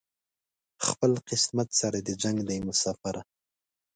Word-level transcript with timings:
خپل 0.87 1.11
قسمت 1.29 1.69
سره 1.79 1.97
دې 2.05 2.13
جنګ 2.21 2.37
دی 2.49 2.57
مساپره 2.67 3.21